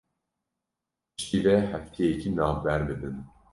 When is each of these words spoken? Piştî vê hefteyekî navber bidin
Piştî 1.15 1.39
vê 1.45 1.57
hefteyekî 1.71 2.29
navber 2.37 2.79
bidin 2.87 3.15